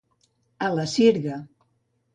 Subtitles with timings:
[0.69, 1.39] A la sirga.